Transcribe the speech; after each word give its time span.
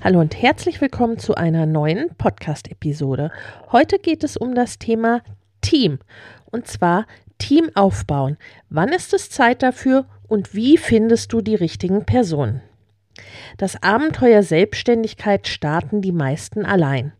Hallo 0.00 0.20
und 0.20 0.40
herzlich 0.40 0.80
willkommen 0.80 1.18
zu 1.18 1.34
einer 1.34 1.66
neuen 1.66 2.14
Podcast-Episode. 2.16 3.32
Heute 3.72 3.98
geht 3.98 4.22
es 4.22 4.36
um 4.36 4.54
das 4.54 4.78
Thema 4.78 5.22
Team 5.60 5.98
und 6.52 6.68
zwar 6.68 7.04
Team 7.38 7.72
aufbauen. 7.74 8.36
Wann 8.70 8.90
ist 8.90 9.12
es 9.12 9.28
Zeit 9.28 9.60
dafür 9.64 10.06
und 10.28 10.54
wie 10.54 10.76
findest 10.78 11.32
du 11.32 11.40
die 11.40 11.56
richtigen 11.56 12.06
Personen? 12.06 12.62
Das 13.56 13.82
Abenteuer 13.82 14.44
Selbstständigkeit 14.44 15.48
starten 15.48 16.00
die 16.00 16.12
meisten 16.12 16.64
allein. 16.64 17.12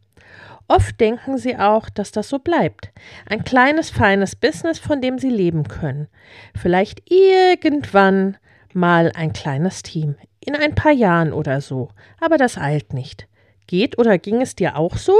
Oft 0.69 1.01
denken 1.01 1.37
sie 1.37 1.59
auch, 1.59 1.91
dass 1.91 2.13
das 2.13 2.29
so 2.29 2.39
bleibt. 2.39 2.93
Ein 3.27 3.43
kleines, 3.43 3.91
feines 3.91 4.37
Business, 4.37 4.79
von 4.79 5.03
dem 5.03 5.19
sie 5.19 5.31
leben 5.31 5.67
können. 5.67 6.07
Vielleicht 6.55 7.11
irgendwann 7.11 8.37
mal 8.73 9.11
ein 9.17 9.33
kleines 9.33 9.83
Team. 9.83 10.15
In 10.49 10.57
ein 10.57 10.75
paar 10.75 10.93
Jahren 10.93 11.35
oder 11.35 11.61
so. 11.61 11.91
Aber 12.23 12.39
das 12.39 12.57
eilt 12.57 12.95
nicht. 12.95 13.29
Geht 13.67 13.99
oder 13.99 14.17
ging 14.17 14.41
es 14.41 14.57
dir 14.57 14.79
auch 14.79 14.97
so? 14.97 15.13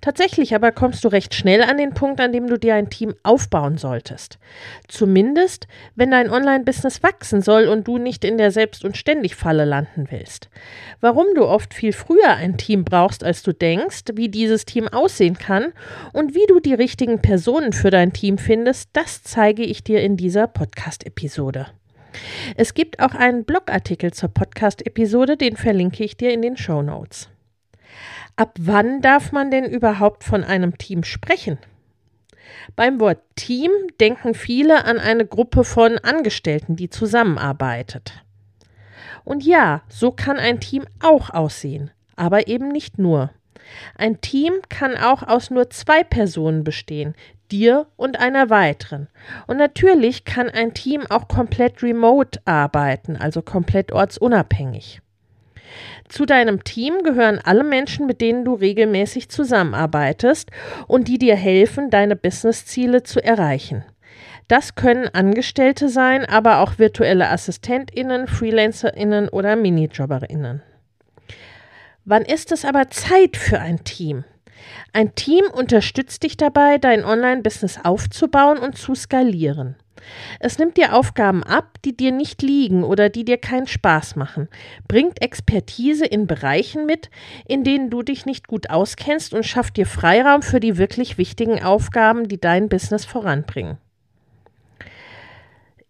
Tatsächlich 0.00 0.54
aber 0.54 0.70
kommst 0.70 1.02
du 1.02 1.08
recht 1.08 1.34
schnell 1.34 1.60
an 1.60 1.76
den 1.76 1.92
Punkt, 1.92 2.20
an 2.20 2.30
dem 2.30 2.46
du 2.46 2.56
dir 2.56 2.76
ein 2.76 2.88
Team 2.88 3.16
aufbauen 3.24 3.78
solltest. 3.78 4.38
Zumindest, 4.86 5.66
wenn 5.96 6.12
dein 6.12 6.30
Online-Business 6.30 7.02
wachsen 7.02 7.42
soll 7.42 7.66
und 7.66 7.88
du 7.88 7.98
nicht 7.98 8.24
in 8.24 8.38
der 8.38 8.52
Selbst- 8.52 8.84
und 8.84 8.96
Ständig-Falle 8.96 9.64
landen 9.64 10.06
willst. 10.08 10.50
Warum 11.00 11.26
du 11.34 11.44
oft 11.44 11.74
viel 11.74 11.92
früher 11.92 12.36
ein 12.36 12.58
Team 12.58 12.84
brauchst, 12.84 13.24
als 13.24 13.42
du 13.42 13.52
denkst, 13.52 14.04
wie 14.14 14.28
dieses 14.28 14.66
Team 14.66 14.86
aussehen 14.86 15.36
kann 15.36 15.72
und 16.12 16.36
wie 16.36 16.46
du 16.46 16.60
die 16.60 16.74
richtigen 16.74 17.20
Personen 17.20 17.72
für 17.72 17.90
dein 17.90 18.12
Team 18.12 18.38
findest, 18.38 18.90
das 18.92 19.24
zeige 19.24 19.64
ich 19.64 19.82
dir 19.82 20.00
in 20.00 20.16
dieser 20.16 20.46
Podcast-Episode. 20.46 21.66
Es 22.56 22.74
gibt 22.74 23.00
auch 23.00 23.14
einen 23.14 23.44
Blogartikel 23.44 24.12
zur 24.12 24.30
Podcast-Episode, 24.30 25.36
den 25.36 25.56
verlinke 25.56 26.04
ich 26.04 26.16
dir 26.16 26.32
in 26.32 26.42
den 26.42 26.56
Show 26.56 26.82
Notes. 26.82 27.28
Ab 28.36 28.54
wann 28.58 29.00
darf 29.00 29.32
man 29.32 29.50
denn 29.50 29.64
überhaupt 29.64 30.24
von 30.24 30.44
einem 30.44 30.78
Team 30.78 31.02
sprechen? 31.02 31.58
Beim 32.76 33.00
Wort 33.00 33.20
Team 33.34 33.70
denken 34.00 34.34
viele 34.34 34.84
an 34.84 34.98
eine 34.98 35.26
Gruppe 35.26 35.64
von 35.64 35.98
Angestellten, 35.98 36.76
die 36.76 36.90
zusammenarbeitet. 36.90 38.24
Und 39.24 39.44
ja, 39.44 39.82
so 39.88 40.12
kann 40.12 40.36
ein 40.38 40.60
Team 40.60 40.84
auch 41.02 41.30
aussehen, 41.30 41.90
aber 42.16 42.48
eben 42.48 42.68
nicht 42.68 42.98
nur. 42.98 43.30
Ein 43.96 44.20
Team 44.20 44.54
kann 44.68 44.96
auch 44.96 45.22
aus 45.22 45.50
nur 45.50 45.68
zwei 45.70 46.02
Personen 46.02 46.64
bestehen, 46.64 47.14
dir 47.50 47.86
und 47.96 48.18
einer 48.18 48.50
weiteren. 48.50 49.08
Und 49.46 49.56
natürlich 49.56 50.24
kann 50.24 50.48
ein 50.48 50.74
Team 50.74 51.04
auch 51.08 51.28
komplett 51.28 51.82
remote 51.82 52.40
arbeiten, 52.44 53.16
also 53.16 53.42
komplett 53.42 53.92
ortsunabhängig. 53.92 55.00
Zu 56.08 56.24
deinem 56.24 56.64
Team 56.64 57.02
gehören 57.02 57.38
alle 57.42 57.64
Menschen, 57.64 58.06
mit 58.06 58.20
denen 58.20 58.44
du 58.44 58.54
regelmäßig 58.54 59.28
zusammenarbeitest 59.28 60.50
und 60.86 61.08
die 61.08 61.18
dir 61.18 61.36
helfen, 61.36 61.90
deine 61.90 62.16
Businessziele 62.16 63.02
zu 63.02 63.22
erreichen. 63.22 63.84
Das 64.48 64.74
können 64.74 65.08
Angestellte 65.08 65.90
sein, 65.90 66.24
aber 66.24 66.60
auch 66.60 66.78
virtuelle 66.78 67.28
Assistentinnen, 67.28 68.26
Freelancerinnen 68.26 69.28
oder 69.28 69.56
Minijobberinnen. 69.56 70.62
Wann 72.06 72.22
ist 72.22 72.52
es 72.52 72.64
aber 72.64 72.88
Zeit 72.88 73.36
für 73.36 73.60
ein 73.60 73.84
Team? 73.84 74.24
Ein 74.92 75.14
Team 75.14 75.44
unterstützt 75.52 76.22
dich 76.22 76.36
dabei, 76.36 76.78
dein 76.78 77.04
Online-Business 77.04 77.80
aufzubauen 77.84 78.58
und 78.58 78.76
zu 78.76 78.94
skalieren. 78.94 79.76
Es 80.40 80.58
nimmt 80.58 80.76
dir 80.76 80.94
Aufgaben 80.94 81.42
ab, 81.42 81.78
die 81.84 81.96
dir 81.96 82.12
nicht 82.12 82.42
liegen 82.42 82.84
oder 82.84 83.08
die 83.08 83.24
dir 83.24 83.38
keinen 83.38 83.66
Spaß 83.66 84.16
machen, 84.16 84.48
bringt 84.86 85.22
Expertise 85.22 86.06
in 86.06 86.26
Bereichen 86.26 86.86
mit, 86.86 87.10
in 87.46 87.64
denen 87.64 87.90
du 87.90 88.02
dich 88.02 88.26
nicht 88.26 88.48
gut 88.48 88.70
auskennst 88.70 89.34
und 89.34 89.44
schafft 89.44 89.76
dir 89.76 89.86
Freiraum 89.86 90.42
für 90.42 90.60
die 90.60 90.78
wirklich 90.78 91.18
wichtigen 91.18 91.62
Aufgaben, 91.62 92.28
die 92.28 92.40
dein 92.40 92.68
Business 92.68 93.04
voranbringen. 93.04 93.78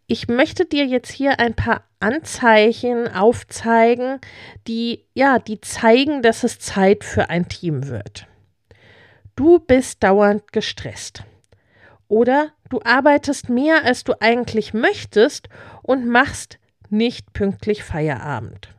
Ich 0.06 0.27
möchte 0.27 0.65
dir 0.65 0.87
jetzt 0.87 1.12
hier 1.12 1.39
ein 1.39 1.55
paar 1.55 1.85
Anzeichen 2.00 3.09
aufzeigen, 3.09 4.21
die 4.67 5.05
ja, 5.12 5.39
die 5.39 5.61
zeigen, 5.61 6.23
dass 6.23 6.45
es 6.45 6.59
Zeit 6.59 7.05
für 7.05 7.29
ein 7.29 7.49
Team 7.49 7.89
wird. 7.89 8.28
Du 9.38 9.60
bist 9.60 10.03
dauernd 10.03 10.53
gestresst. 10.53 11.22
Oder 12.09 12.50
du 12.71 12.81
arbeitest 12.82 13.49
mehr, 13.49 13.84
als 13.84 14.03
du 14.03 14.15
eigentlich 14.19 14.75
möchtest 14.75 15.49
und 15.84 16.09
machst 16.09 16.59
nicht 16.91 17.32
pünktlich 17.34 17.84
Feierabend. 17.84 18.75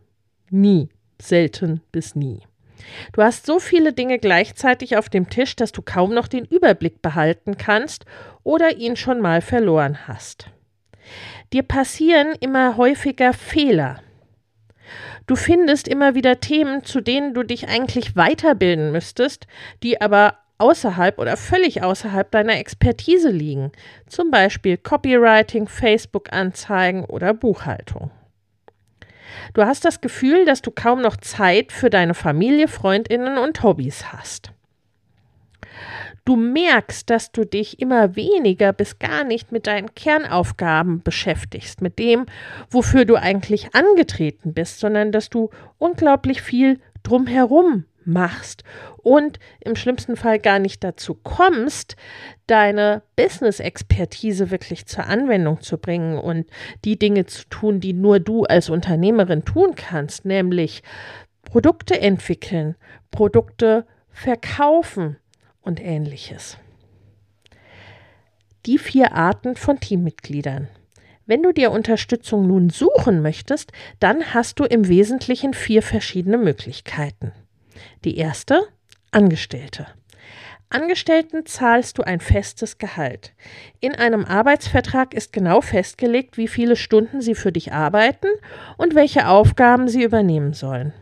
Nie, 0.50 0.90
selten 1.18 1.80
bis 1.94 2.14
nie. 2.14 2.42
Du 3.14 3.22
hast 3.22 3.46
so 3.46 3.60
viele 3.60 3.94
Dinge 3.94 4.20
gleichzeitig 4.20 4.98
auf 4.98 5.08
dem 5.08 5.30
Tisch, 5.30 5.56
dass 5.56 5.72
du 5.72 5.82
kaum 5.82 6.14
noch 6.14 6.28
den 6.28 6.44
Überblick 6.44 7.02
behalten 7.02 7.56
kannst 7.56 8.04
oder 8.44 8.76
ihn 8.76 8.98
schon 8.98 9.22
mal 9.22 9.40
verloren 9.40 10.10
hast. 10.10 10.48
Dir 11.54 11.64
passieren 11.64 12.36
immer 12.38 12.76
häufiger 12.76 13.32
Fehler. 13.32 14.02
Du 15.26 15.38
findest 15.38 15.88
immer 15.88 16.16
wieder 16.16 16.42
Themen, 16.42 16.84
zu 16.84 17.00
denen 17.00 17.34
du 17.34 17.44
dich 17.44 17.70
eigentlich 17.70 18.18
weiterbilden 18.18 18.92
müsstest, 18.92 19.48
die 19.84 20.02
aber 20.02 20.36
außerhalb 20.60 21.18
oder 21.18 21.36
völlig 21.38 21.82
außerhalb 21.82 22.30
deiner 22.30 22.58
Expertise 22.58 23.30
liegen, 23.30 23.72
zum 24.08 24.30
Beispiel 24.30 24.78
Copywriting, 24.78 25.68
Facebook-Anzeigen 25.68 27.06
oder 27.06 27.34
Buchhaltung. 27.34 28.12
Du 29.54 29.64
hast 29.64 29.86
das 29.86 30.02
Gefühl, 30.02 30.46
dass 30.46 30.62
du 30.62 30.72
kaum 30.72 31.02
noch 31.02 31.18
Zeit 31.18 31.72
für 31.72 31.90
deine 31.90 32.14
Familie, 32.14 32.68
Freundinnen 32.68 33.38
und 33.38 33.64
Hobbys 33.64 34.12
hast. 34.12 34.52
Du 36.26 36.36
merkst, 36.36 37.10
dass 37.10 37.32
du 37.32 37.46
dich 37.46 37.80
immer 37.80 38.16
weniger 38.16 38.74
bis 38.74 39.00
gar 39.00 39.24
nicht 39.24 39.52
mit 39.52 39.66
deinen 39.66 39.96
Kernaufgaben 39.96 41.02
beschäftigst, 41.02 41.82
mit 41.82 41.98
dem, 41.98 42.26
wofür 42.70 43.06
du 43.06 43.16
eigentlich 43.16 43.74
angetreten 43.74 44.54
bist, 44.54 44.80
sondern 44.80 45.12
dass 45.12 45.30
du 45.30 45.50
unglaublich 45.80 46.42
viel 46.42 46.80
drumherum 47.02 47.86
machst 48.06 48.64
und 48.98 49.40
im 49.60 49.76
schlimmsten 49.76 50.16
Fall 50.16 50.40
gar 50.40 50.60
nicht 50.60 50.84
dazu 50.84 51.16
kommst, 51.16 51.96
deine 52.48 53.04
Business-Expertise 53.16 54.52
wirklich 54.52 54.86
zur 54.86 55.06
Anwendung 55.06 55.62
zu 55.62 55.78
bringen 55.78 56.18
und 56.18 56.48
die 56.86 56.98
Dinge 56.98 57.26
zu 57.26 57.48
tun, 57.50 57.80
die 57.80 57.94
nur 57.94 58.20
du 58.20 58.44
als 58.44 58.70
Unternehmerin 58.70 59.46
tun 59.46 59.76
kannst, 59.76 60.26
nämlich 60.26 60.84
Produkte 61.44 62.00
entwickeln, 62.00 62.76
Produkte 63.12 63.86
verkaufen 64.10 65.18
und 65.62 65.82
ähnliches. 65.82 66.58
Die 68.66 68.78
vier 68.78 69.14
Arten 69.14 69.56
von 69.56 69.80
Teammitgliedern. 69.80 70.68
Wenn 71.26 71.44
du 71.44 71.54
dir 71.54 71.72
Unterstützung 71.72 72.48
nun 72.48 72.70
suchen 72.70 73.22
möchtest, 73.22 73.72
dann 74.00 74.34
hast 74.34 74.60
du 74.60 74.64
im 74.64 74.88
Wesentlichen 74.88 75.54
vier 75.54 75.84
verschiedene 75.84 76.38
Möglichkeiten. 76.38 77.32
Die 78.04 78.18
erste, 78.18 78.68
Angestellte. 79.12 79.88
Angestellten 80.72 81.48
zahlst 81.48 81.98
du 81.98 82.04
ein 82.04 82.20
festes 82.20 82.78
Gehalt. 82.78 83.34
In 83.80 83.96
einem 83.96 84.24
Arbeitsvertrag 84.24 85.16
ist 85.16 85.34
genau 85.34 85.62
festgelegt, 85.62 86.38
wie 86.38 86.48
viele 86.48 86.76
Stunden 86.76 87.22
sie 87.22 87.34
für 87.34 87.52
dich 87.52 87.74
arbeiten 87.74 88.28
und 88.78 88.94
welche 88.94 89.28
Aufgaben 89.28 89.88
sie 89.88 90.04
übernehmen 90.04 90.54
sollen. 90.54 90.94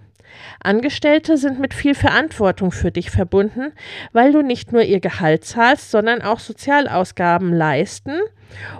Angestellte 0.61 1.37
sind 1.37 1.59
mit 1.59 1.73
viel 1.73 1.95
Verantwortung 1.95 2.71
für 2.71 2.91
dich 2.91 3.11
verbunden, 3.11 3.73
weil 4.13 4.31
du 4.31 4.41
nicht 4.41 4.71
nur 4.71 4.83
ihr 4.83 5.01
Gehalt 5.01 5.43
zahlst, 5.43 5.91
sondern 5.91 6.21
auch 6.21 6.39
Sozialausgaben 6.39 7.53
leisten 7.53 8.19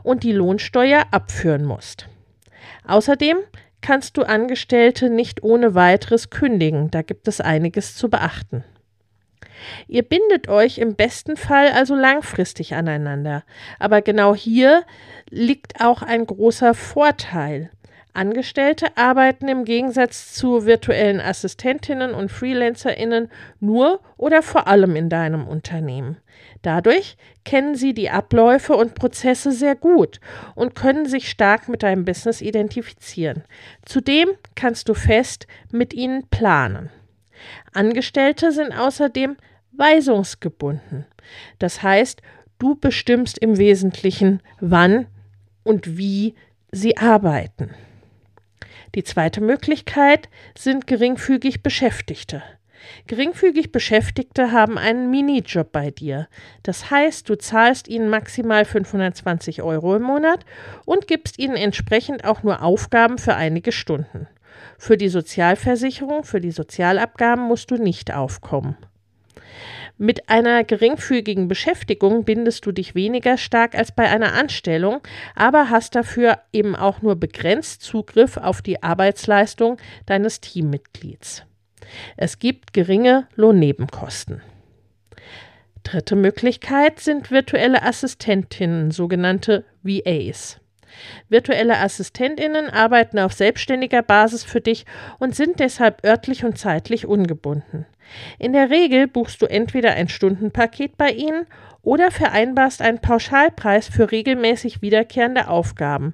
und 0.03 0.23
die 0.23 0.31
Lohnsteuer 0.31 1.03
abführen 1.11 1.65
musst. 1.65 2.07
Außerdem 2.85 3.37
kannst 3.87 4.17
du 4.17 4.23
Angestellte 4.23 5.09
nicht 5.09 5.43
ohne 5.43 5.73
weiteres 5.73 6.29
kündigen, 6.29 6.91
da 6.91 7.03
gibt 7.03 7.25
es 7.29 7.39
einiges 7.39 7.95
zu 7.95 8.09
beachten. 8.09 8.65
Ihr 9.87 10.03
bindet 10.03 10.49
euch 10.49 10.79
im 10.79 10.95
besten 10.95 11.37
Fall 11.37 11.69
also 11.69 11.95
langfristig 11.95 12.75
aneinander, 12.75 13.45
aber 13.79 14.01
genau 14.01 14.35
hier 14.35 14.83
liegt 15.29 15.79
auch 15.79 16.01
ein 16.01 16.27
großer 16.27 16.73
Vorteil. 16.73 17.69
Angestellte 18.11 18.87
arbeiten 18.97 19.47
im 19.47 19.63
Gegensatz 19.63 20.33
zu 20.33 20.65
virtuellen 20.65 21.21
Assistentinnen 21.21 22.13
und 22.13 22.29
Freelancerinnen 22.29 23.31
nur 23.61 24.01
oder 24.17 24.41
vor 24.41 24.67
allem 24.67 24.97
in 24.97 25.07
deinem 25.07 25.47
Unternehmen. 25.47 26.17
Dadurch 26.61 27.17
kennen 27.45 27.75
sie 27.75 27.93
die 27.93 28.09
Abläufe 28.09 28.75
und 28.75 28.95
Prozesse 28.95 29.51
sehr 29.51 29.75
gut 29.75 30.19
und 30.55 30.75
können 30.75 31.05
sich 31.05 31.29
stark 31.29 31.69
mit 31.69 31.83
deinem 31.83 32.05
Business 32.05 32.41
identifizieren. 32.41 33.43
Zudem 33.85 34.29
kannst 34.55 34.89
du 34.89 34.93
fest 34.93 35.47
mit 35.71 35.93
ihnen 35.93 36.27
planen. 36.29 36.89
Angestellte 37.73 38.51
sind 38.51 38.71
außerdem 38.71 39.37
weisungsgebunden. 39.71 41.05
Das 41.59 41.83
heißt, 41.83 42.21
du 42.59 42.75
bestimmst 42.75 43.37
im 43.37 43.57
Wesentlichen, 43.57 44.41
wann 44.59 45.07
und 45.63 45.97
wie 45.97 46.35
sie 46.71 46.97
arbeiten. 46.97 47.71
Die 48.95 49.03
zweite 49.03 49.41
Möglichkeit 49.41 50.29
sind 50.57 50.87
geringfügig 50.87 51.61
Beschäftigte. 51.61 52.41
Geringfügig 53.07 53.71
Beschäftigte 53.71 54.51
haben 54.51 54.77
einen 54.77 55.09
Minijob 55.09 55.71
bei 55.71 55.91
dir. 55.91 56.27
Das 56.63 56.91
heißt, 56.91 57.29
du 57.29 57.37
zahlst 57.37 57.87
ihnen 57.87 58.09
maximal 58.09 58.65
520 58.65 59.61
Euro 59.61 59.95
im 59.95 60.03
Monat 60.03 60.45
und 60.85 61.07
gibst 61.07 61.39
ihnen 61.39 61.55
entsprechend 61.55 62.25
auch 62.25 62.43
nur 62.43 62.61
Aufgaben 62.61 63.17
für 63.17 63.35
einige 63.35 63.71
Stunden. 63.71 64.27
Für 64.77 64.97
die 64.97 65.09
Sozialversicherung, 65.09 66.23
für 66.23 66.41
die 66.41 66.51
Sozialabgaben 66.51 67.43
musst 67.43 67.71
du 67.71 67.75
nicht 67.75 68.13
aufkommen. 68.13 68.77
Mit 69.99 70.29
einer 70.29 70.63
geringfügigen 70.63 71.47
Beschäftigung 71.47 72.23
bindest 72.23 72.67
du 72.67 72.71
dich 72.71 72.93
weniger 72.93 73.37
stark 73.37 73.73
als 73.73 73.91
bei 73.91 74.07
einer 74.07 74.33
Anstellung, 74.33 74.99
aber 75.35 75.71
hast 75.71 75.95
dafür 75.95 76.37
eben 76.53 76.75
auch 76.75 77.01
nur 77.01 77.15
begrenzt 77.15 77.81
Zugriff 77.81 78.37
auf 78.37 78.61
die 78.61 78.83
Arbeitsleistung 78.83 79.77
deines 80.05 80.39
Teammitglieds. 80.39 81.43
Es 82.15 82.39
gibt 82.39 82.73
geringe 82.73 83.27
Lohnnebenkosten. 83.35 84.41
Dritte 85.83 86.15
Möglichkeit 86.15 86.99
sind 86.99 87.31
virtuelle 87.31 87.81
Assistentinnen, 87.83 88.91
sogenannte 88.91 89.63
VAs. 89.83 90.59
Virtuelle 91.29 91.77
Assistentinnen 91.79 92.69
arbeiten 92.69 93.19
auf 93.19 93.33
selbstständiger 93.33 94.01
Basis 94.01 94.43
für 94.43 94.61
dich 94.61 94.85
und 95.19 95.35
sind 95.35 95.59
deshalb 95.59 96.03
örtlich 96.05 96.43
und 96.43 96.57
zeitlich 96.57 97.05
ungebunden. 97.05 97.85
In 98.39 98.53
der 98.53 98.69
Regel 98.69 99.07
buchst 99.07 99.41
du 99.41 99.45
entweder 99.45 99.93
ein 99.93 100.07
Stundenpaket 100.07 100.97
bei 100.97 101.11
ihnen 101.11 101.45
oder 101.81 102.11
vereinbarst 102.11 102.81
einen 102.81 102.99
Pauschalpreis 102.99 103.87
für 103.87 104.11
regelmäßig 104.11 104.81
wiederkehrende 104.81 105.47
Aufgaben, 105.47 106.13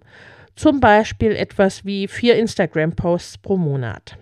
zum 0.56 0.80
Beispiel 0.80 1.32
etwas 1.32 1.86
wie 1.86 2.08
vier 2.08 2.36
Instagram-Posts 2.36 3.40
pro 3.40 3.58
Monat. 3.58 4.18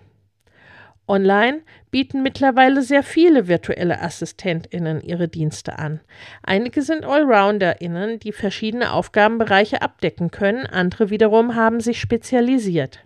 Online 1.07 1.61
bieten 1.89 2.23
mittlerweile 2.23 2.81
sehr 2.81 3.03
viele 3.03 3.47
virtuelle 3.47 4.01
AssistentInnen 4.01 5.01
ihre 5.01 5.27
Dienste 5.27 5.77
an. 5.77 5.99
Einige 6.43 6.81
sind 6.81 7.03
AllrounderInnen, 7.03 8.19
die 8.19 8.31
verschiedene 8.31 8.93
Aufgabenbereiche 8.93 9.81
abdecken 9.81 10.31
können, 10.31 10.65
andere 10.65 11.09
wiederum 11.09 11.55
haben 11.55 11.81
sich 11.81 11.99
spezialisiert. 11.99 12.99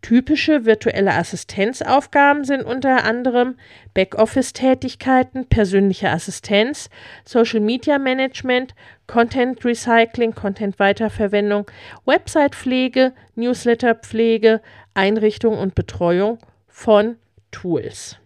Typische 0.00 0.64
virtuelle 0.64 1.14
Assistenzaufgaben 1.14 2.44
sind 2.44 2.62
unter 2.62 3.04
anderem 3.04 3.56
Backoffice-Tätigkeiten, 3.94 5.46
persönliche 5.48 6.10
Assistenz, 6.10 6.88
Social 7.24 7.60
Media 7.60 7.98
Management, 7.98 8.74
Content 9.08 9.64
Recycling, 9.64 10.34
Content 10.34 10.78
Weiterverwendung, 10.78 11.66
Website-Pflege, 12.06 13.12
Newsletter-Pflege, 13.34 14.60
Einrichtung 14.94 15.58
und 15.58 15.74
Betreuung 15.74 16.38
von 16.78 17.16
Tools. 17.50 18.18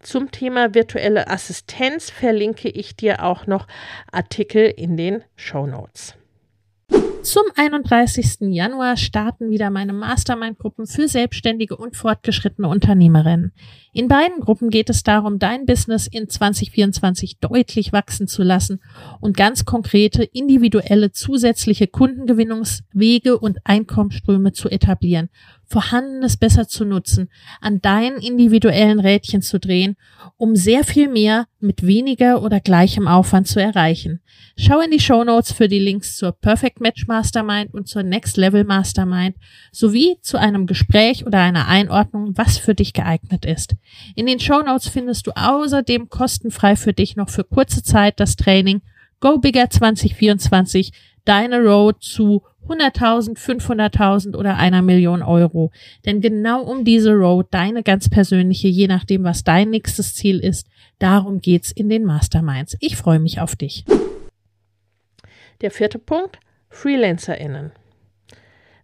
Zum 0.00 0.30
Thema 0.30 0.74
virtuelle 0.74 1.28
Assistenz 1.28 2.10
verlinke 2.10 2.68
ich 2.68 2.94
dir 2.94 3.24
auch 3.24 3.46
noch 3.46 3.66
Artikel 4.12 4.66
in 4.66 4.98
den 4.98 5.24
Show 5.34 5.66
Notes. 5.66 6.14
Zum 7.22 7.44
31. 7.56 8.40
Januar 8.52 8.98
starten 8.98 9.50
wieder 9.50 9.70
meine 9.70 9.94
Mastermind-Gruppen 9.94 10.86
für 10.86 11.08
selbstständige 11.08 11.76
und 11.76 11.96
fortgeschrittene 11.96 12.68
Unternehmerinnen. 12.68 13.52
In 13.98 14.06
beiden 14.06 14.38
Gruppen 14.38 14.70
geht 14.70 14.90
es 14.90 15.02
darum, 15.02 15.40
dein 15.40 15.66
Business 15.66 16.06
in 16.06 16.28
2024 16.28 17.40
deutlich 17.40 17.92
wachsen 17.92 18.28
zu 18.28 18.44
lassen 18.44 18.80
und 19.18 19.36
ganz 19.36 19.64
konkrete, 19.64 20.22
individuelle, 20.22 21.10
zusätzliche 21.10 21.88
Kundengewinnungswege 21.88 23.36
und 23.36 23.58
Einkommensströme 23.64 24.52
zu 24.52 24.68
etablieren 24.68 25.30
Vorhandenes 25.68 26.38
besser 26.38 26.66
zu 26.66 26.86
nutzen, 26.86 27.28
an 27.60 27.82
deinen 27.82 28.18
individuellen 28.22 29.00
Rädchen 29.00 29.42
zu 29.42 29.60
drehen, 29.60 29.96
um 30.38 30.56
sehr 30.56 30.82
viel 30.82 31.08
mehr 31.08 31.46
mit 31.60 31.86
weniger 31.86 32.42
oder 32.42 32.58
gleichem 32.58 33.06
Aufwand 33.06 33.48
zu 33.48 33.60
erreichen. 33.60 34.20
Schau 34.56 34.80
in 34.80 34.90
die 34.90 35.00
Show 35.00 35.24
Notes 35.24 35.52
für 35.52 35.68
die 35.68 35.78
Links 35.78 36.16
zur 36.16 36.32
Perfect 36.32 36.80
Match 36.80 37.06
Mastermind 37.06 37.74
und 37.74 37.86
zur 37.86 38.02
Next 38.02 38.38
Level 38.38 38.64
Mastermind 38.64 39.36
sowie 39.70 40.16
zu 40.22 40.38
einem 40.38 40.66
Gespräch 40.66 41.26
oder 41.26 41.40
einer 41.40 41.68
Einordnung, 41.68 42.32
was 42.36 42.56
für 42.56 42.74
dich 42.74 42.94
geeignet 42.94 43.44
ist. 43.44 43.74
In 44.14 44.26
den 44.26 44.40
Show 44.40 44.62
Notes 44.62 44.88
findest 44.88 45.26
du 45.26 45.32
außerdem 45.34 46.08
kostenfrei 46.08 46.76
für 46.76 46.92
dich 46.92 47.16
noch 47.16 47.28
für 47.28 47.44
kurze 47.44 47.82
Zeit 47.82 48.20
das 48.20 48.36
Training 48.36 48.82
Go 49.20 49.38
Bigger 49.38 49.68
2024, 49.68 50.92
deine 51.24 51.60
Road 51.60 52.02
zu 52.02 52.42
100.000, 52.68 53.36
500.000 53.36 54.36
oder 54.36 54.56
einer 54.56 54.82
Million 54.82 55.22
Euro. 55.22 55.72
Denn 56.04 56.20
genau 56.20 56.62
um 56.62 56.84
diese 56.84 57.12
Road, 57.12 57.48
deine 57.50 57.82
ganz 57.82 58.08
persönliche, 58.08 58.68
je 58.68 58.86
nachdem, 58.86 59.24
was 59.24 59.42
dein 59.42 59.70
nächstes 59.70 60.14
Ziel 60.14 60.38
ist, 60.38 60.68
darum 60.98 61.40
geht's 61.40 61.72
in 61.72 61.88
den 61.88 62.04
Masterminds. 62.04 62.76
Ich 62.80 62.96
freue 62.96 63.18
mich 63.18 63.40
auf 63.40 63.56
dich. 63.56 63.84
Der 65.60 65.70
vierte 65.70 65.98
Punkt, 65.98 66.38
FreelancerInnen. 66.70 67.72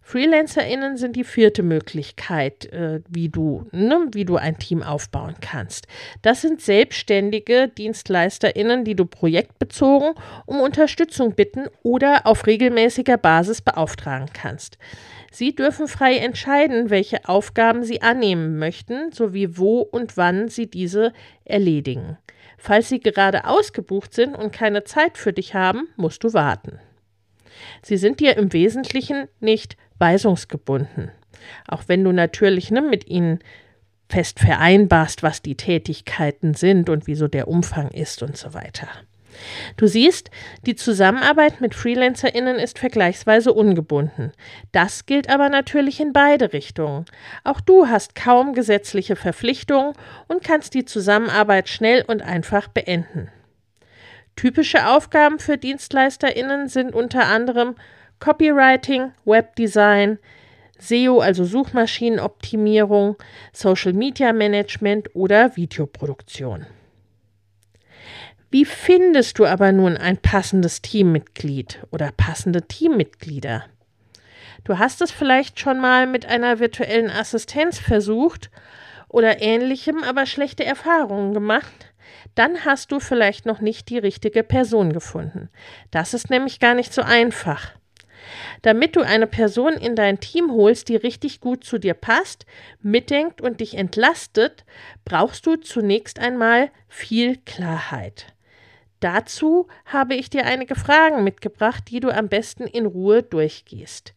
FreelancerInnen 0.07 0.97
sind 0.97 1.15
die 1.15 1.23
vierte 1.23 1.63
Möglichkeit, 1.63 2.71
äh, 2.71 3.01
wie, 3.09 3.27
du, 3.27 3.65
ne, 3.71 4.07
wie 4.13 4.23
du 4.23 4.35
ein 4.35 4.59
Team 4.59 4.83
aufbauen 4.83 5.33
kannst. 5.41 5.87
Das 6.21 6.41
sind 6.41 6.61
selbstständige 6.61 7.69
DienstleisterInnen, 7.69 8.85
die 8.85 8.95
du 8.95 9.07
projektbezogen 9.07 10.13
um 10.45 10.61
Unterstützung 10.61 11.33
bitten 11.33 11.65
oder 11.81 12.27
auf 12.27 12.45
regelmäßiger 12.45 13.17
Basis 13.17 13.63
beauftragen 13.63 14.29
kannst. 14.31 14.77
Sie 15.31 15.55
dürfen 15.55 15.87
frei 15.87 16.17
entscheiden, 16.17 16.91
welche 16.91 17.27
Aufgaben 17.27 17.83
sie 17.83 18.03
annehmen 18.03 18.59
möchten, 18.59 19.11
sowie 19.11 19.57
wo 19.57 19.79
und 19.79 20.17
wann 20.17 20.49
sie 20.49 20.69
diese 20.69 21.13
erledigen. 21.45 22.19
Falls 22.59 22.89
sie 22.89 22.99
gerade 22.99 23.45
ausgebucht 23.45 24.13
sind 24.13 24.35
und 24.35 24.53
keine 24.53 24.83
Zeit 24.83 25.17
für 25.17 25.33
dich 25.33 25.55
haben, 25.55 25.87
musst 25.95 26.23
du 26.23 26.33
warten. 26.33 26.79
Sie 27.81 27.97
sind 27.97 28.19
dir 28.19 28.37
im 28.37 28.53
Wesentlichen 28.53 29.27
nicht 29.39 29.77
weisungsgebunden. 29.99 31.11
Auch 31.67 31.83
wenn 31.87 32.03
du 32.03 32.11
natürlich 32.11 32.71
ne, 32.71 32.81
mit 32.81 33.07
ihnen 33.07 33.39
fest 34.09 34.39
vereinbarst, 34.39 35.23
was 35.23 35.41
die 35.41 35.55
Tätigkeiten 35.55 36.53
sind 36.53 36.89
und 36.89 37.07
wieso 37.07 37.27
der 37.27 37.47
Umfang 37.47 37.89
ist 37.89 38.21
und 38.21 38.37
so 38.37 38.53
weiter. 38.53 38.87
Du 39.77 39.87
siehst, 39.87 40.31
die 40.65 40.75
Zusammenarbeit 40.75 41.59
mit 41.59 41.75
FreelancerInnen 41.75 42.57
ist 42.57 42.79
vergleichsweise 42.79 43.51
ungebunden. 43.51 44.31
Das 44.71 45.05
gilt 45.05 45.29
aber 45.29 45.49
natürlich 45.49 45.99
in 45.99 46.13
beide 46.13 46.53
Richtungen. 46.53 47.05
Auch 47.43 47.59
du 47.59 47.87
hast 47.87 48.15
kaum 48.15 48.53
gesetzliche 48.53 49.15
Verpflichtungen 49.15 49.93
und 50.27 50.43
kannst 50.43 50.73
die 50.73 50.85
Zusammenarbeit 50.85 51.67
schnell 51.67 52.03
und 52.07 52.21
einfach 52.21 52.67
beenden. 52.67 53.29
Typische 54.35 54.87
Aufgaben 54.87 55.39
für 55.39 55.57
DienstleisterInnen 55.57 56.67
sind 56.67 56.93
unter 56.93 57.27
anderem 57.27 57.75
Copywriting, 58.19 59.11
Webdesign, 59.23 60.19
SEO, 60.77 61.19
also 61.19 61.45
Suchmaschinenoptimierung, 61.45 63.15
Social 63.53 63.93
Media 63.93 64.33
Management 64.33 65.15
oder 65.15 65.55
Videoproduktion. 65.55 66.65
Wie 68.51 68.65
findest 68.65 69.39
du 69.39 69.45
aber 69.45 69.71
nun 69.71 69.97
ein 69.97 70.17
passendes 70.17 70.81
Teammitglied 70.81 71.79
oder 71.91 72.11
passende 72.15 72.61
Teammitglieder? 72.61 73.65
Du 74.63 74.79
hast 74.79 75.01
es 75.01 75.11
vielleicht 75.11 75.59
schon 75.59 75.79
mal 75.79 76.07
mit 76.07 76.25
einer 76.25 76.59
virtuellen 76.59 77.09
Assistenz 77.09 77.79
versucht 77.79 78.49
oder 79.09 79.41
ähnlichem, 79.41 80.03
aber 80.03 80.25
schlechte 80.25 80.65
Erfahrungen 80.65 81.33
gemacht. 81.33 81.93
Dann 82.35 82.65
hast 82.65 82.91
du 82.91 82.99
vielleicht 82.99 83.45
noch 83.45 83.61
nicht 83.61 83.89
die 83.89 83.97
richtige 83.97 84.43
Person 84.43 84.93
gefunden. 84.93 85.49
Das 85.91 86.13
ist 86.13 86.29
nämlich 86.29 86.59
gar 86.59 86.73
nicht 86.73 86.93
so 86.93 87.01
einfach. 87.01 87.71
Damit 88.61 88.95
du 88.95 89.01
eine 89.01 89.27
Person 89.27 89.73
in 89.73 89.95
dein 89.95 90.19
Team 90.19 90.51
holst, 90.51 90.89
die 90.89 90.95
richtig 90.95 91.41
gut 91.41 91.63
zu 91.63 91.77
dir 91.77 91.93
passt, 91.93 92.45
mitdenkt 92.81 93.41
und 93.41 93.59
dich 93.59 93.77
entlastet, 93.77 94.65
brauchst 95.03 95.45
du 95.45 95.55
zunächst 95.57 96.19
einmal 96.19 96.71
viel 96.87 97.37
Klarheit. 97.37 98.27
Dazu 98.99 99.67
habe 99.85 100.15
ich 100.15 100.29
dir 100.29 100.45
einige 100.45 100.75
Fragen 100.75 101.23
mitgebracht, 101.23 101.83
die 101.89 101.99
du 101.99 102.09
am 102.09 102.27
besten 102.27 102.65
in 102.65 102.85
Ruhe 102.85 103.21
durchgehst. 103.21 104.13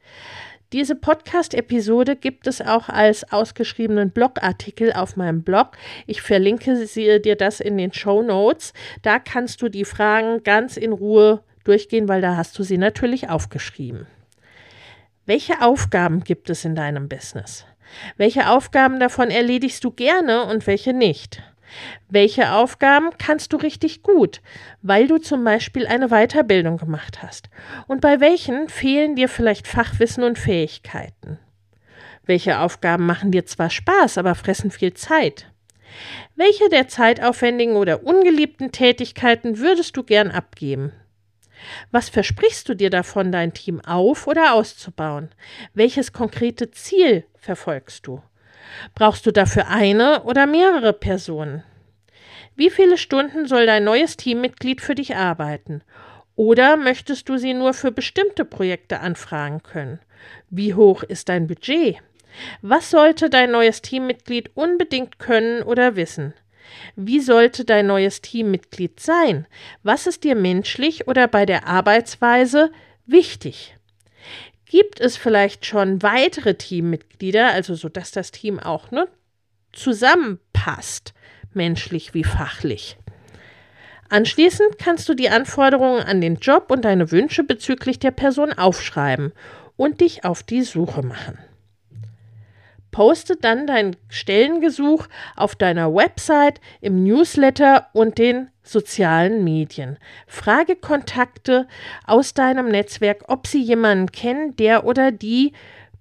Diese 0.75 0.97
Podcast-Episode 0.97 2.15
gibt 2.15 2.47
es 2.47 2.61
auch 2.61 2.91
als 2.91 3.33
ausgeschriebenen 3.33 4.11
Blogartikel 4.11 4.93
auf 4.93 5.17
meinem 5.17 5.43
Blog. 5.43 5.79
Ich 6.07 6.21
verlinke 6.21 6.85
dir 6.85 7.37
das 7.37 7.61
in 7.61 7.79
den 7.79 7.95
Show 7.95 8.23
Notes. 8.23 8.75
Da 9.01 9.19
kannst 9.19 9.63
du 9.63 9.71
die 9.71 9.87
Fragen 9.87 10.43
ganz 10.43 10.77
in 10.77 10.93
Ruhe 10.93 11.43
durchgehen, 11.65 12.07
weil 12.07 12.21
da 12.21 12.37
hast 12.37 12.59
du 12.59 12.63
sie 12.65 12.77
natürlich 12.77 13.31
aufgeschrieben. 13.31 14.07
Welche 15.25 15.63
Aufgaben 15.63 16.23
gibt 16.23 16.51
es 16.51 16.67
in 16.67 16.75
deinem 16.75 17.09
Business? 17.09 17.65
Welche 18.19 18.51
Aufgaben 18.51 19.01
davon 19.01 19.31
erledigst 19.31 19.83
du 19.85 19.91
gerne 19.91 20.45
und 20.45 20.67
welche 20.67 20.93
nicht? 20.93 21.43
Welche 22.09 22.53
Aufgaben 22.53 23.11
kannst 23.19 23.53
du 23.53 23.57
richtig 23.57 24.03
gut, 24.03 24.41
weil 24.83 25.07
du 25.07 25.19
zum 25.19 25.45
Beispiel 25.45 25.87
eine 25.87 26.09
Weiterbildung 26.09 26.79
gemacht 26.79 27.23
hast? 27.23 27.51
Und 27.87 28.01
bei 28.01 28.21
welchen 28.21 28.69
fehlen 28.69 29.17
dir 29.17 29.29
vielleicht 29.29 29.69
Fachwissen 29.69 30.25
und 30.25 30.39
Fähigkeiten? 30.39 31.39
Welche 32.25 32.61
Aufgaben 32.61 33.07
machen 33.07 33.33
dir 33.33 33.47
zwar 33.47 33.71
Spaß, 33.71 34.19
aber 34.19 34.35
fressen 34.35 34.71
viel 34.71 34.95
Zeit? 34.95 35.47
Welche 36.37 36.69
der 36.69 36.89
zeitaufwendigen 36.89 37.77
oder 37.77 38.05
ungeliebten 38.05 38.73
Tätigkeiten 38.73 39.59
würdest 39.59 39.97
du 39.97 40.03
gern 40.03 40.31
abgeben? 40.31 40.93
Was 41.91 42.09
versprichst 42.09 42.69
du 42.69 42.75
dir 42.75 42.91
davon, 42.91 43.33
dein 43.33 43.53
Team 43.53 43.81
auf 43.81 44.27
oder 44.27 44.55
auszubauen? 44.55 45.31
Welches 45.75 46.13
konkrete 46.13 46.71
Ziel 46.71 47.25
verfolgst 47.37 48.07
du? 48.07 48.23
Brauchst 48.95 49.27
du 49.27 49.33
dafür 49.33 49.69
eine 49.69 50.23
oder 50.25 50.47
mehrere 50.47 50.93
Personen? 50.93 51.63
Wie 52.57 52.71
viele 52.71 52.99
Stunden 52.99 53.47
soll 53.47 53.67
dein 53.67 53.85
neues 53.85 54.17
Teammitglied 54.17 54.81
für 54.81 54.95
dich 54.95 55.15
arbeiten? 55.15 55.83
Oder 56.35 56.77
möchtest 56.77 57.29
du 57.29 57.37
sie 57.37 57.55
nur 57.55 57.75
für 57.75 57.93
bestimmte 57.93 58.45
Projekte 58.45 59.01
anfragen 59.01 59.63
können? 59.63 60.01
Wie 60.51 60.75
hoch 60.75 61.03
ist 61.03 61.29
dein 61.29 61.47
Budget? 61.47 61.99
Was 62.63 62.91
sollte 62.91 63.31
dein 63.31 63.51
neues 63.51 63.83
Teammitglied 63.83 64.51
unbedingt 64.57 65.19
können 65.19 65.63
oder 65.63 65.97
wissen? 65.97 66.35
Wie 66.97 67.21
sollte 67.21 67.65
dein 67.65 67.87
neues 67.87 68.21
Teammitglied 68.21 69.01
sein? 69.01 69.47
Was 69.83 70.07
ist 70.07 70.25
dir 70.25 70.35
menschlich 70.35 71.09
oder 71.09 71.27
bei 71.29 71.47
der 71.47 71.67
Arbeitsweise 71.67 72.71
wichtig? 73.07 73.78
Gibt 74.71 75.01
es 75.01 75.17
vielleicht 75.17 75.65
schon 75.65 76.03
weitere 76.03 76.55
Teammitglieder, 76.55 77.49
also 77.49 77.75
so 77.75 77.89
dass 77.89 78.11
das 78.11 78.31
Team 78.33 78.59
auch 78.59 78.91
ne, 78.91 79.09
zusammenpasst, 79.73 81.15
menschlich 81.55 82.13
wie 82.13 82.25
fachlich? 82.25 82.99
Anschließend 84.11 84.79
kannst 84.79 85.09
du 85.09 85.15
die 85.15 85.31
Anforderungen 85.31 86.03
an 86.03 86.21
den 86.21 86.37
Job 86.37 86.71
und 86.71 86.85
deine 86.85 87.11
Wünsche 87.11 87.45
bezüglich 87.45 87.99
der 87.99 88.11
Person 88.11 88.53
aufschreiben 88.53 89.33
und 89.77 90.01
dich 90.01 90.25
auf 90.25 90.43
die 90.43 90.63
Suche 90.63 91.03
machen. 91.03 91.39
Poste 92.99 93.37
dann 93.37 93.69
dein 93.69 93.95
Stellengesuch 94.09 95.07
auf 95.37 95.55
deiner 95.55 95.95
Website, 95.95 96.61
im 96.81 97.05
Newsletter 97.05 97.87
und 97.93 98.19
den 98.19 98.51
sozialen 98.65 99.45
Medien. 99.45 99.99
Frage 100.27 100.75
Kontakte 100.75 101.69
aus 102.09 102.35
deinem 102.35 102.67
Netzwerk, 102.67 103.23
ob 103.29 103.47
sie 103.47 103.63
jemanden 103.63 104.11
kennen, 104.11 104.57
der 104.57 104.85
oder 104.85 105.13
die 105.13 105.53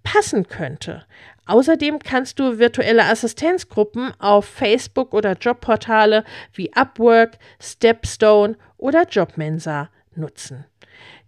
passen 0.01 0.47
könnte. 0.47 1.05
Außerdem 1.45 1.99
kannst 1.99 2.39
du 2.39 2.57
virtuelle 2.57 3.03
Assistenzgruppen 3.03 4.11
auf 4.17 4.45
Facebook 4.45 5.13
oder 5.13 5.33
Jobportale 5.33 6.23
wie 6.55 6.73
Upwork, 6.73 7.37
Stepstone 7.61 8.57
oder 8.77 9.03
Jobmensa 9.07 9.89
nutzen. 10.15 10.65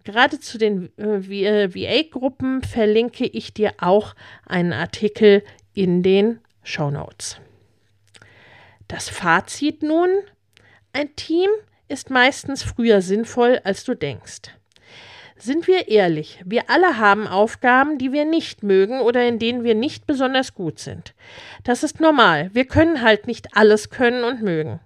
Gerade 0.04 0.40
zu 0.40 0.58
den 0.58 0.90
äh, 0.98 1.74
VA-Gruppen 1.74 2.62
verlinke 2.62 3.26
ich 3.26 3.52
dir 3.52 3.74
auch 3.78 4.14
einen 4.46 4.72
Artikel 4.72 5.44
in 5.74 6.02
den 6.02 6.40
Show 6.62 6.90
Notes. 6.90 7.40
Das 8.88 9.08
Fazit 9.08 9.82
nun: 9.82 10.08
Ein 10.92 11.14
Team 11.16 11.50
ist 11.88 12.10
meistens 12.10 12.62
früher 12.62 13.02
sinnvoll, 13.02 13.60
als 13.64 13.84
du 13.84 13.94
denkst. 13.94 14.54
Sind 15.36 15.66
wir 15.66 15.88
ehrlich, 15.88 16.42
wir 16.44 16.68
alle 16.68 16.98
haben 16.98 17.26
Aufgaben, 17.26 17.96
die 17.96 18.12
wir 18.12 18.26
nicht 18.26 18.62
mögen 18.62 19.00
oder 19.00 19.26
in 19.26 19.38
denen 19.38 19.64
wir 19.64 19.74
nicht 19.74 20.06
besonders 20.06 20.54
gut 20.54 20.78
sind. 20.78 21.14
Das 21.64 21.82
ist 21.82 21.98
normal. 21.98 22.50
Wir 22.52 22.66
können 22.66 23.00
halt 23.00 23.26
nicht 23.26 23.56
alles 23.56 23.88
können 23.88 24.22
und 24.22 24.42
mögen. 24.42 24.80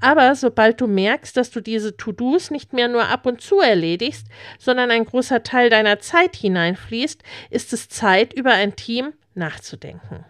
Aber 0.00 0.34
sobald 0.34 0.80
du 0.80 0.86
merkst, 0.86 1.36
dass 1.36 1.50
du 1.50 1.60
diese 1.60 1.96
To-Dos 1.98 2.50
nicht 2.50 2.72
mehr 2.72 2.88
nur 2.88 3.08
ab 3.08 3.26
und 3.26 3.42
zu 3.42 3.60
erledigst, 3.60 4.26
sondern 4.58 4.90
ein 4.90 5.04
großer 5.04 5.42
Teil 5.42 5.68
deiner 5.68 6.00
Zeit 6.00 6.34
hineinfließt, 6.34 7.22
ist 7.50 7.72
es 7.74 7.90
Zeit, 7.90 8.32
über 8.32 8.52
ein 8.52 8.76
Team 8.76 9.12
nachzudenken. 9.34 10.24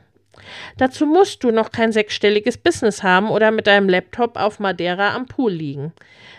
Dazu 0.77 1.07
musst 1.07 1.45
du 1.45 1.51
noch 1.51 1.71
kein 1.71 1.93
sechsstelliges 1.93 2.59
Business 2.59 3.03
haben 3.03 3.31
oder 3.31 3.51
mit 3.51 3.67
deinem 3.67 3.89
Laptop 3.89 4.37
auf 4.37 4.59
Madeira 4.59 5.15
am 5.15 5.27
Pool 5.27 5.53
liegen. 5.53 5.93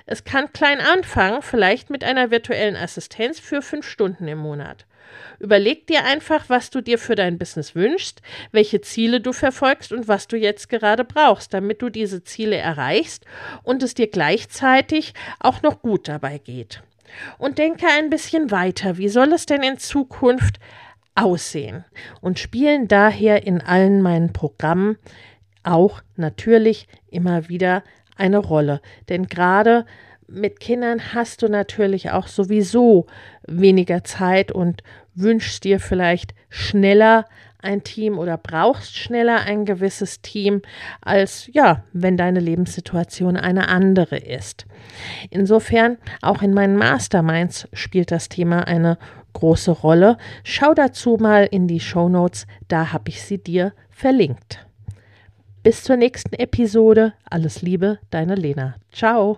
Es 0.05 0.23
kann 0.23 0.51
klein 0.53 0.79
anfangen, 0.79 1.41
vielleicht 1.41 1.89
mit 1.89 2.03
einer 2.03 2.31
virtuellen 2.31 2.75
Assistenz 2.75 3.39
für 3.39 3.61
fünf 3.61 3.87
Stunden 3.87 4.27
im 4.27 4.39
Monat. 4.39 4.85
Überleg 5.39 5.87
dir 5.87 6.05
einfach, 6.05 6.45
was 6.47 6.69
du 6.69 6.81
dir 6.81 6.97
für 6.97 7.15
dein 7.15 7.37
Business 7.37 7.75
wünschst, 7.75 8.21
welche 8.51 8.81
Ziele 8.81 9.19
du 9.19 9.33
verfolgst 9.33 9.91
und 9.91 10.07
was 10.07 10.27
du 10.27 10.37
jetzt 10.37 10.69
gerade 10.69 11.03
brauchst, 11.03 11.53
damit 11.53 11.81
du 11.81 11.89
diese 11.89 12.23
Ziele 12.23 12.57
erreichst 12.57 13.25
und 13.63 13.83
es 13.83 13.93
dir 13.93 14.07
gleichzeitig 14.07 15.13
auch 15.39 15.61
noch 15.61 15.81
gut 15.81 16.07
dabei 16.07 16.37
geht. 16.37 16.81
Und 17.37 17.57
denke 17.57 17.87
ein 17.87 18.09
bisschen 18.09 18.51
weiter. 18.51 18.97
Wie 18.97 19.09
soll 19.09 19.33
es 19.33 19.45
denn 19.45 19.63
in 19.63 19.77
Zukunft 19.77 20.59
aussehen? 21.15 21.85
Und 22.21 22.39
spielen 22.39 22.87
daher 22.87 23.45
in 23.45 23.61
allen 23.61 24.01
meinen 24.01 24.33
Programmen 24.33 24.97
auch 25.63 26.01
natürlich 26.15 26.87
immer 27.09 27.49
wieder 27.49 27.83
eine 28.15 28.37
Rolle. 28.37 28.81
Denn 29.09 29.27
gerade 29.27 29.85
mit 30.31 30.59
Kindern 30.59 31.13
hast 31.13 31.41
du 31.41 31.49
natürlich 31.49 32.11
auch 32.11 32.27
sowieso 32.27 33.07
weniger 33.47 34.03
Zeit 34.03 34.51
und 34.51 34.81
wünschst 35.13 35.63
dir 35.63 35.79
vielleicht 35.79 36.33
schneller 36.49 37.25
ein 37.61 37.83
Team 37.83 38.17
oder 38.17 38.37
brauchst 38.37 38.97
schneller 38.97 39.41
ein 39.41 39.65
gewisses 39.65 40.21
Team, 40.21 40.61
als 41.01 41.47
ja, 41.53 41.83
wenn 41.93 42.17
deine 42.17 42.39
Lebenssituation 42.39 43.37
eine 43.37 43.67
andere 43.67 44.17
ist. 44.17 44.65
Insofern, 45.29 45.97
auch 46.21 46.41
in 46.41 46.53
meinen 46.53 46.75
Masterminds 46.75 47.67
spielt 47.73 48.11
das 48.11 48.29
Thema 48.29 48.67
eine 48.67 48.97
große 49.33 49.71
Rolle. 49.71 50.17
Schau 50.43 50.73
dazu 50.73 51.17
mal 51.19 51.47
in 51.49 51.67
die 51.67 51.79
Show 51.79 52.09
Notes, 52.09 52.47
da 52.67 52.91
habe 52.91 53.09
ich 53.09 53.21
sie 53.21 53.37
dir 53.37 53.73
verlinkt. 53.89 54.65
Bis 55.63 55.83
zur 55.83 55.95
nächsten 55.95 56.33
Episode. 56.33 57.13
Alles 57.29 57.61
Liebe, 57.61 57.99
deine 58.09 58.33
Lena. 58.33 58.75
Ciao. 58.91 59.37